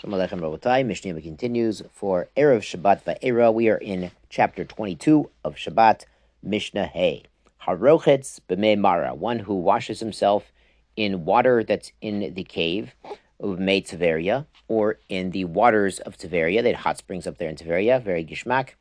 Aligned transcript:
Shalom 0.00 0.20
Aleichem 0.20 0.38
Rabotai. 0.38 0.86
Mishnah 0.86 1.20
continues 1.20 1.82
for 1.92 2.28
Erev 2.36 2.60
Shabbat 2.60 3.02
Va'era. 3.02 3.52
We 3.52 3.68
are 3.68 3.78
in 3.78 4.12
chapter 4.30 4.64
22 4.64 5.28
of 5.42 5.56
Shabbat, 5.56 6.04
Mishnah 6.40 6.86
Hey. 6.86 7.24
Harochetz 7.66 8.38
b'mei 8.48 8.78
mara, 8.78 9.12
one 9.12 9.40
who 9.40 9.56
washes 9.56 9.98
himself 9.98 10.52
in 10.94 11.24
water 11.24 11.64
that's 11.64 11.90
in 12.00 12.32
the 12.32 12.44
cave 12.44 12.94
of 13.40 13.58
Mei 13.58 13.82
Tveria, 13.82 14.46
or 14.68 15.00
in 15.08 15.32
the 15.32 15.46
waters 15.46 15.98
of 15.98 16.16
Tveria. 16.16 16.62
They 16.62 16.70
had 16.70 16.82
hot 16.82 16.98
springs 16.98 17.26
up 17.26 17.38
there 17.38 17.48
in 17.48 17.56
Tveria, 17.56 18.00
very 18.00 18.24
gishmak. 18.24 18.74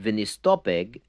Vinistopeg, 0.00 1.02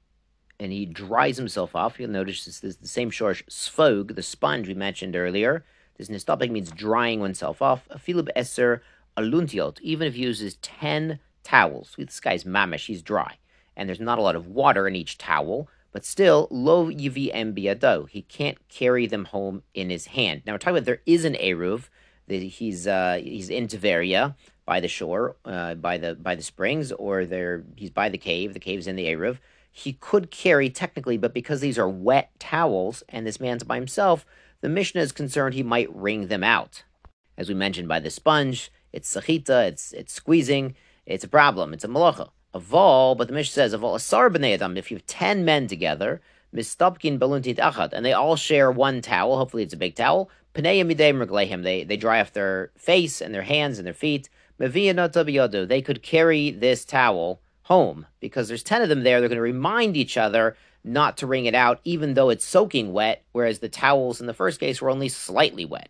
and 0.60 0.70
he 0.70 0.84
dries 0.84 1.38
himself 1.38 1.74
off. 1.74 1.98
You'll 1.98 2.10
notice 2.10 2.44
this 2.44 2.62
is 2.62 2.76
the 2.76 2.86
same 2.86 3.10
shorsh, 3.10 3.42
sfog, 3.46 4.16
the 4.16 4.22
sponge 4.22 4.68
we 4.68 4.74
mentioned 4.74 5.16
earlier. 5.16 5.64
This 5.96 6.08
nistopeg 6.08 6.50
means 6.50 6.70
drying 6.70 7.20
oneself 7.20 7.62
off. 7.62 7.88
Afilib 7.88 8.28
eser 8.36 8.80
aluntiot, 9.16 9.80
even 9.80 10.06
if 10.06 10.14
he 10.14 10.22
uses 10.22 10.56
10 10.56 11.18
towels. 11.42 11.94
This 11.96 12.20
guy's 12.20 12.44
mamish, 12.44 12.86
he's 12.86 13.02
dry. 13.02 13.38
And 13.76 13.88
there's 13.88 14.00
not 14.00 14.18
a 14.18 14.22
lot 14.22 14.36
of 14.36 14.46
water 14.46 14.86
in 14.86 14.96
each 14.96 15.18
towel, 15.18 15.68
but 15.92 16.04
still, 16.04 16.48
lo 16.50 16.90
yivim 16.90 17.54
biado. 17.56 18.08
He 18.08 18.22
can't 18.22 18.58
carry 18.68 19.06
them 19.06 19.26
home 19.26 19.62
in 19.74 19.90
his 19.90 20.06
hand. 20.06 20.42
Now 20.44 20.52
we're 20.52 20.58
talking 20.58 20.76
about 20.76 20.86
there 20.86 21.02
is 21.06 21.24
an 21.24 21.34
eruv. 21.34 21.88
He's 22.26 22.86
uh, 22.86 23.20
he's 23.22 23.50
in 23.50 23.68
Tveria 23.68 24.34
by 24.64 24.80
the 24.80 24.88
shore, 24.88 25.36
uh, 25.44 25.74
by 25.74 25.98
the 25.98 26.14
by 26.14 26.34
the 26.34 26.42
springs, 26.42 26.90
or 26.90 27.26
there 27.26 27.64
he's 27.76 27.90
by 27.90 28.08
the 28.08 28.18
cave. 28.18 28.54
The 28.54 28.60
cave's 28.60 28.86
in 28.86 28.96
the 28.96 29.06
eruv. 29.06 29.38
He 29.70 29.92
could 29.92 30.30
carry 30.30 30.70
technically, 30.70 31.16
but 31.16 31.34
because 31.34 31.60
these 31.60 31.78
are 31.78 31.88
wet 31.88 32.30
towels 32.38 33.02
and 33.08 33.26
this 33.26 33.40
man's 33.40 33.64
by 33.64 33.76
himself, 33.76 34.24
the 34.60 34.68
Mishnah 34.68 35.00
is 35.00 35.12
concerned 35.12 35.54
he 35.54 35.62
might 35.62 35.94
wring 35.94 36.28
them 36.28 36.44
out. 36.44 36.84
As 37.36 37.48
we 37.48 37.54
mentioned 37.54 37.88
by 37.88 38.00
the 38.00 38.10
sponge, 38.10 38.70
it's 38.94 39.14
sachita, 39.14 39.68
it's 39.70 39.92
it's 39.92 40.12
squeezing, 40.12 40.74
it's 41.04 41.24
a 41.24 41.28
problem, 41.28 41.74
it's 41.74 41.84
a 41.84 41.88
malacha. 41.88 42.30
Aval, 42.54 43.16
but 43.16 43.26
the 43.26 43.34
Mishnah 43.34 43.52
says, 43.52 43.74
Aval 43.74 43.96
asar 43.96 44.30
b'nei 44.30 44.54
adam, 44.54 44.76
if 44.76 44.90
you 44.90 44.96
have 44.96 45.06
ten 45.06 45.44
men 45.44 45.66
together, 45.66 46.20
mistopkin 46.54 47.18
baluntit 47.18 47.58
achad, 47.58 47.92
and 47.92 48.06
they 48.06 48.12
all 48.12 48.36
share 48.36 48.70
one 48.70 49.02
towel, 49.02 49.36
hopefully 49.36 49.64
it's 49.64 49.74
a 49.74 49.84
big 49.84 49.96
towel, 49.96 50.30
pnei 50.54 50.84
midei 50.84 51.62
they 51.64 51.82
they 51.82 51.96
dry 51.96 52.20
off 52.20 52.32
their 52.32 52.70
face 52.76 53.20
and 53.20 53.34
their 53.34 53.42
hands 53.42 53.78
and 53.78 53.86
their 53.86 53.92
feet, 54.06 54.28
they 54.58 55.82
could 55.82 56.02
carry 56.02 56.50
this 56.50 56.84
towel 56.84 57.40
home 57.62 58.06
because 58.20 58.48
there's 58.48 58.62
10 58.62 58.82
of 58.82 58.88
them 58.88 59.02
there. 59.02 59.20
They're 59.20 59.28
going 59.28 59.36
to 59.36 59.42
remind 59.42 59.96
each 59.96 60.16
other 60.16 60.56
not 60.84 61.16
to 61.18 61.26
wring 61.26 61.46
it 61.46 61.54
out, 61.54 61.80
even 61.84 62.14
though 62.14 62.28
it's 62.28 62.44
soaking 62.44 62.92
wet, 62.92 63.24
whereas 63.32 63.58
the 63.58 63.68
towels 63.68 64.20
in 64.20 64.26
the 64.26 64.34
first 64.34 64.60
case 64.60 64.80
were 64.80 64.90
only 64.90 65.08
slightly 65.08 65.64
wet. 65.64 65.88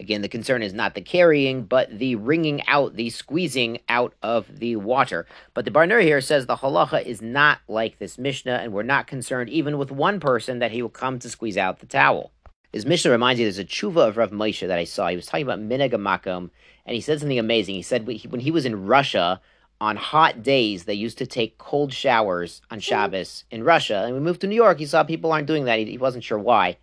Again, 0.00 0.22
the 0.22 0.28
concern 0.28 0.62
is 0.62 0.72
not 0.72 0.94
the 0.94 1.02
carrying, 1.02 1.64
but 1.64 1.98
the 1.98 2.16
wringing 2.16 2.66
out, 2.66 2.96
the 2.96 3.10
squeezing 3.10 3.80
out 3.88 4.14
of 4.22 4.58
the 4.58 4.76
water. 4.76 5.26
But 5.52 5.66
the 5.66 5.70
Bartenura 5.70 6.02
here 6.02 6.22
says 6.22 6.46
the 6.46 6.56
halacha 6.56 7.04
is 7.04 7.20
not 7.20 7.58
like 7.68 7.98
this 7.98 8.16
Mishnah, 8.16 8.60
and 8.62 8.72
we're 8.72 8.82
not 8.82 9.06
concerned 9.06 9.50
even 9.50 9.76
with 9.76 9.92
one 9.92 10.18
person 10.18 10.58
that 10.58 10.72
he 10.72 10.80
will 10.80 10.88
come 10.88 11.18
to 11.18 11.28
squeeze 11.28 11.58
out 11.58 11.80
the 11.80 11.86
towel. 11.86 12.32
His 12.72 12.86
Mishnah 12.86 13.10
reminds 13.10 13.38
you 13.38 13.44
there's 13.44 13.58
a 13.58 13.64
tshuva 13.64 14.08
of 14.08 14.16
Rav 14.16 14.30
Moshe 14.30 14.66
that 14.66 14.78
I 14.78 14.84
saw. 14.84 15.08
He 15.08 15.16
was 15.16 15.26
talking 15.26 15.46
about 15.46 15.60
minhag 15.60 15.92
hamakom, 15.92 16.48
and 16.86 16.94
he 16.94 17.02
said 17.02 17.20
something 17.20 17.38
amazing. 17.38 17.74
He 17.74 17.82
said 17.82 18.06
when 18.06 18.40
he 18.40 18.50
was 18.50 18.64
in 18.64 18.86
Russia, 18.86 19.40
on 19.80 19.96
hot 19.96 20.42
days, 20.42 20.84
they 20.84 20.94
used 20.94 21.18
to 21.18 21.26
take 21.26 21.58
cold 21.58 21.92
showers 21.92 22.62
on 22.70 22.78
hmm. 22.78 22.82
Shabbos 22.82 23.44
in 23.50 23.64
Russia. 23.64 24.04
And 24.04 24.14
we 24.14 24.20
moved 24.20 24.40
to 24.42 24.46
New 24.46 24.54
York, 24.54 24.78
he 24.78 24.86
saw 24.86 25.04
people 25.04 25.32
aren't 25.32 25.46
doing 25.46 25.64
that. 25.64 25.78
He, 25.78 25.84
he 25.86 25.98
wasn't 25.98 26.24
sure 26.24 26.38
why. 26.38 26.78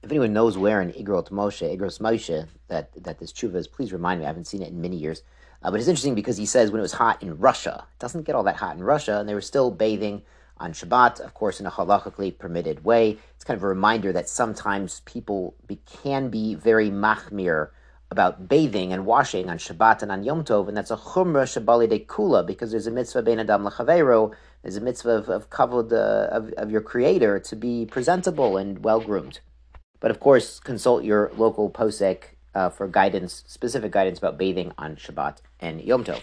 If 0.00 0.10
anyone 0.12 0.32
knows 0.32 0.56
where 0.56 0.80
in 0.80 0.92
Igrot 0.92 1.30
Moshe, 1.30 1.76
Igros 1.76 2.00
Moshe, 2.00 2.46
that, 2.68 2.90
that 3.02 3.18
this 3.18 3.32
tshuva 3.32 3.56
is, 3.56 3.66
please 3.66 3.92
remind 3.92 4.20
me. 4.20 4.26
I 4.26 4.28
haven't 4.28 4.46
seen 4.46 4.62
it 4.62 4.68
in 4.68 4.80
many 4.80 4.96
years. 4.96 5.22
Uh, 5.60 5.72
but 5.72 5.80
it's 5.80 5.88
interesting 5.88 6.14
because 6.14 6.36
he 6.36 6.46
says 6.46 6.70
when 6.70 6.78
it 6.78 6.82
was 6.82 6.92
hot 6.92 7.20
in 7.20 7.36
Russia, 7.36 7.84
it 7.92 7.98
doesn't 7.98 8.22
get 8.22 8.36
all 8.36 8.44
that 8.44 8.56
hot 8.56 8.76
in 8.76 8.84
Russia, 8.84 9.18
and 9.18 9.28
they 9.28 9.34
were 9.34 9.40
still 9.40 9.72
bathing 9.72 10.22
on 10.58 10.72
Shabbat, 10.72 11.18
of 11.20 11.34
course, 11.34 11.58
in 11.58 11.66
a 11.66 11.70
halachically 11.70 12.36
permitted 12.38 12.84
way. 12.84 13.18
It's 13.34 13.44
kind 13.44 13.56
of 13.56 13.64
a 13.64 13.68
reminder 13.68 14.12
that 14.12 14.28
sometimes 14.28 15.00
people 15.00 15.56
be, 15.66 15.80
can 15.84 16.30
be 16.30 16.54
very 16.54 16.90
machmir 16.90 17.70
about 18.10 18.48
bathing 18.48 18.92
and 18.92 19.04
washing 19.04 19.50
on 19.50 19.58
Shabbat 19.58 20.02
and 20.02 20.12
on 20.12 20.22
Yom 20.22 20.44
Tov, 20.44 20.68
and 20.68 20.76
that's 20.76 20.92
a 20.92 20.96
chumrah 20.96 21.42
shabali 21.42 21.88
de 21.88 21.98
kula 21.98 22.46
because 22.46 22.70
there's 22.70 22.86
a 22.86 22.92
mitzvah 22.92 23.22
bein 23.22 23.40
adam 23.40 23.64
lechavero, 23.64 24.32
there's 24.62 24.76
a 24.76 24.80
mitzvah 24.80 25.10
of, 25.10 25.28
of 25.28 25.50
kavod 25.50 25.92
uh, 25.92 26.28
of, 26.34 26.52
of 26.52 26.70
your 26.70 26.80
creator 26.80 27.40
to 27.40 27.56
be 27.56 27.84
presentable 27.84 28.56
and 28.56 28.84
well 28.84 29.00
groomed. 29.00 29.40
But 30.00 30.10
of 30.10 30.20
course, 30.20 30.60
consult 30.60 31.04
your 31.04 31.30
local 31.36 31.70
posek 31.70 32.36
uh, 32.54 32.70
for 32.70 32.88
guidance, 32.88 33.44
specific 33.46 33.92
guidance 33.92 34.18
about 34.18 34.38
bathing 34.38 34.72
on 34.78 34.96
Shabbat 34.96 35.38
and 35.60 35.80
Yom 35.80 36.04
Tov. 36.04 36.22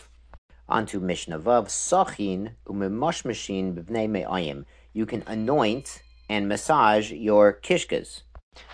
On 0.67 0.85
to 0.87 0.99
Mishnah 0.99 1.39
Vav, 1.39 1.67
Sachin 1.67 2.51
umimoshmashin 2.67 3.75
b'vnei 3.75 4.09
me'ayim. 4.09 4.65
You 4.93 5.05
can 5.05 5.23
anoint 5.27 6.01
and 6.29 6.47
massage 6.47 7.11
your 7.11 7.53
kishkas. 7.61 8.21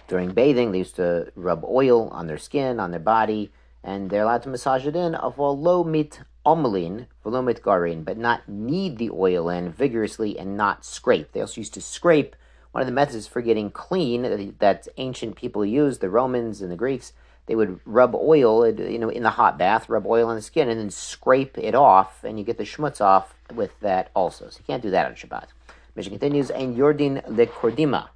During 0.07 0.31
bathing, 0.31 0.71
they 0.71 0.79
used 0.79 0.95
to 0.97 1.31
rub 1.35 1.65
oil 1.65 2.07
on 2.09 2.27
their 2.27 2.37
skin, 2.37 2.79
on 2.79 2.91
their 2.91 2.99
body, 2.99 3.51
and 3.83 4.09
they're 4.09 4.23
allowed 4.23 4.43
to 4.43 4.49
massage 4.49 4.85
it 4.85 4.95
in 4.95 5.15
of 5.15 5.39
low 5.39 5.83
mit 5.83 6.21
omelin, 6.45 7.07
volumit 7.25 7.61
garin, 7.61 8.03
but 8.03 8.17
not 8.17 8.47
knead 8.47 8.97
the 8.97 9.09
oil 9.09 9.49
in 9.49 9.71
vigorously 9.71 10.37
and 10.37 10.55
not 10.55 10.85
scrape. 10.85 11.31
They 11.31 11.41
also 11.41 11.61
used 11.61 11.73
to 11.73 11.81
scrape 11.81 12.35
one 12.71 12.81
of 12.81 12.87
the 12.87 12.93
methods 12.93 13.27
for 13.27 13.41
getting 13.41 13.69
clean 13.69 14.55
that 14.59 14.87
ancient 14.97 15.35
people 15.35 15.65
used, 15.65 16.01
the 16.01 16.09
Romans 16.09 16.61
and 16.61 16.71
the 16.71 16.77
Greeks, 16.77 17.13
they 17.47 17.55
would 17.55 17.79
rub 17.85 18.15
oil, 18.15 18.67
you 18.67 18.99
know, 18.99 19.09
in 19.09 19.23
the 19.23 19.31
hot 19.31 19.57
bath, 19.57 19.89
rub 19.89 20.05
oil 20.05 20.29
on 20.29 20.35
the 20.35 20.41
skin, 20.41 20.69
and 20.69 20.79
then 20.79 20.89
scrape 20.89 21.57
it 21.57 21.75
off, 21.75 22.23
and 22.23 22.39
you 22.39 22.45
get 22.45 22.57
the 22.57 22.63
schmutz 22.63 23.01
off 23.01 23.33
with 23.53 23.77
that 23.81 24.09
also. 24.15 24.49
So 24.49 24.59
you 24.59 24.65
can't 24.65 24.83
do 24.83 24.91
that 24.91 25.05
on 25.07 25.13
Shabbat. 25.13 25.47
Mishnah 25.95 26.11
continues, 26.11 26.49
and 26.49 26.77
Yordin 26.77 27.27
le 27.27 27.47
Kordima. 27.47 28.09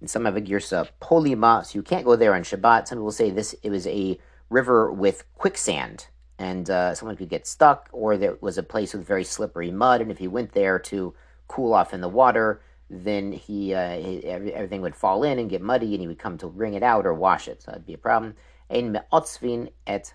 And 0.00 0.08
some 0.08 0.24
have 0.24 0.36
a 0.36 0.40
girsa 0.40 0.88
polima, 1.02 1.66
so 1.66 1.78
you 1.78 1.82
can't 1.82 2.06
go 2.06 2.16
there 2.16 2.34
on 2.34 2.42
Shabbat. 2.42 2.88
Some 2.88 2.98
people 2.98 3.12
say 3.12 3.30
this 3.30 3.54
it 3.62 3.70
was 3.70 3.86
a 3.86 4.18
river 4.48 4.90
with 4.90 5.24
quicksand, 5.34 6.06
and 6.38 6.70
uh, 6.70 6.94
someone 6.94 7.16
could 7.16 7.28
get 7.28 7.46
stuck, 7.46 7.90
or 7.92 8.16
there 8.16 8.38
was 8.40 8.56
a 8.56 8.62
place 8.62 8.94
with 8.94 9.06
very 9.06 9.24
slippery 9.24 9.70
mud, 9.70 10.00
and 10.00 10.10
if 10.10 10.20
you 10.20 10.30
went 10.30 10.52
there 10.52 10.78
to 10.78 11.12
cool 11.48 11.74
off 11.74 11.92
in 11.92 12.00
the 12.00 12.08
water, 12.08 12.62
then 12.90 13.30
he, 13.30 13.72
uh, 13.72 13.78
everything 14.24 14.82
would 14.82 14.96
fall 14.96 15.22
in 15.22 15.38
and 15.38 15.48
get 15.48 15.62
muddy, 15.62 15.94
and 15.94 16.00
he 16.00 16.08
would 16.08 16.18
come 16.18 16.36
to 16.38 16.48
wring 16.48 16.74
it 16.74 16.82
out 16.82 17.06
or 17.06 17.14
wash 17.14 17.46
it. 17.46 17.62
So 17.62 17.70
that'd 17.70 17.86
be 17.86 17.94
a 17.94 17.98
problem. 17.98 18.34
Ein 18.68 18.92
me'otzvin 18.92 19.70
et. 19.86 20.12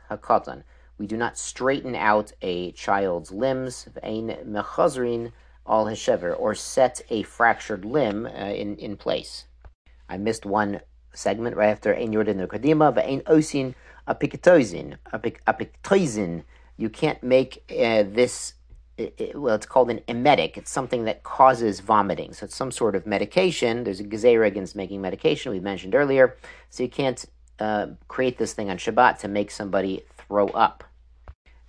We 0.97 1.07
do 1.07 1.17
not 1.17 1.37
straighten 1.37 1.95
out 1.95 2.33
a 2.41 2.71
child's 2.73 3.31
limbs. 3.31 3.87
Ein 4.03 4.37
mechazrin 4.45 5.31
al 5.67 5.85
heshever, 5.85 6.37
or 6.37 6.53
set 6.53 7.01
a 7.09 7.23
fractured 7.23 7.85
limb 7.85 8.25
uh, 8.25 8.29
in, 8.29 8.75
in 8.75 8.97
place. 8.97 9.45
I 10.07 10.17
missed 10.17 10.45
one 10.45 10.81
segment 11.13 11.55
right 11.55 11.69
after 11.69 11.95
Ein 11.95 12.11
Yordin 12.11 12.45
Kordima, 12.47 12.93
but 12.93 13.05
Osin 13.25 13.73
Apiktoizin. 14.07 14.97
Apiktoizin. 15.13 16.43
You 16.77 16.89
can't 16.89 17.23
make 17.23 17.63
uh, 17.71 18.03
this 18.03 18.53
it, 18.97 19.37
well, 19.37 19.55
it's 19.55 19.65
called 19.65 19.89
an 19.89 20.01
emetic. 20.07 20.57
It's 20.57 20.71
something 20.71 21.05
that 21.05 21.23
causes 21.23 21.79
vomiting. 21.79 22.33
So 22.33 22.45
it's 22.45 22.55
some 22.55 22.71
sort 22.71 22.95
of 22.95 23.05
medication. 23.05 23.83
There's 23.83 23.99
a 23.99 24.05
gezerah 24.05 24.47
against 24.47 24.75
making 24.75 25.01
medication 25.01 25.51
we 25.51 25.59
mentioned 25.59 25.95
earlier. 25.95 26.37
So 26.69 26.83
you 26.83 26.89
can't 26.89 27.23
uh, 27.59 27.87
create 28.07 28.37
this 28.37 28.53
thing 28.53 28.69
on 28.69 28.77
Shabbat 28.77 29.19
to 29.19 29.27
make 29.27 29.51
somebody 29.51 30.03
throw 30.17 30.47
up. 30.47 30.83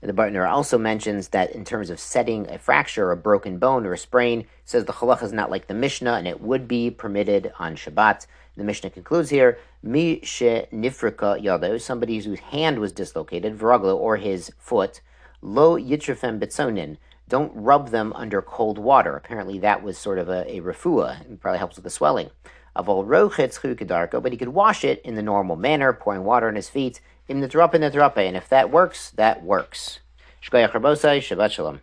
The 0.03 0.13
Bartenura 0.13 0.51
also 0.51 0.79
mentions 0.79 1.29
that 1.29 1.51
in 1.53 1.65
terms 1.65 1.91
of 1.91 1.99
setting 1.99 2.49
a 2.51 2.59
fracture, 2.59 3.09
or 3.09 3.13
a 3.13 3.17
broken 3.17 3.59
bone, 3.59 3.87
or 3.87 3.95
a 3.95 3.99
sprain, 3.99 4.47
says 4.65 4.85
the 4.85 4.93
halach 4.93 5.23
is 5.23 5.33
not 5.33 5.51
like 5.51 5.67
the 5.67 5.75
Mishnah, 5.75 6.13
and 6.13 6.29
it 6.29 6.41
would 6.41 6.69
be 6.69 6.91
permitted 6.91 7.53
on 7.59 7.75
Shabbat. 7.75 8.27
The 8.57 8.63
Mishnah 8.63 8.91
concludes 8.91 9.31
here, 9.31 9.59
Mi 9.83 10.21
she 10.23 10.67
nifrika 10.73 11.43
yado, 11.43 11.81
somebody 11.81 12.21
whose 12.21 12.39
hand 12.39 12.79
was 12.79 12.93
dislocated, 12.93 13.59
viraglo, 13.59 13.97
or 13.97 14.17
his 14.17 14.53
foot, 14.59 15.01
lo 15.43 15.77
yitrafem 15.77 16.39
bitzonin, 16.39 16.99
don't 17.29 17.53
rub 17.55 17.91
them 17.91 18.13
under 18.15 18.41
cold 18.41 18.79
water. 18.79 19.17
Apparently, 19.17 19.59
that 19.59 19.83
was 19.83 19.99
sort 19.99 20.19
of 20.19 20.29
a, 20.29 20.49
a 20.51 20.61
refuah. 20.61 21.21
It 21.23 21.41
probably 21.41 21.59
helps 21.59 21.77
with 21.77 21.85
the 21.85 21.91
swelling. 21.91 22.31
Avol 22.77 23.07
rochetz 23.07 23.61
chukadarko, 23.61 24.23
but 24.23 24.33
he 24.33 24.39
could 24.39 24.49
wash 24.49 24.85
it 24.85 25.01
in 25.03 25.15
the 25.15 25.23
normal 25.23 25.57
manner, 25.57 25.93
pouring 25.93 26.25
water 26.25 26.49
on 26.49 26.57
his 26.57 26.69
feet. 26.69 27.01
In 27.29 27.41
the 27.41 27.71
in 27.75 27.81
the 27.81 28.13
and 28.17 28.37
if 28.37 28.49
that 28.49 28.71
works, 28.71 29.11
that 29.11 29.43
works. 29.43 30.01
Shabbat 30.43 31.51
Shalom. 31.51 31.81